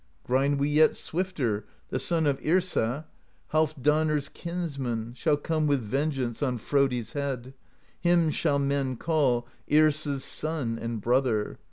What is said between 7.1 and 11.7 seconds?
head: Him shall men call Yrsa's son and brother.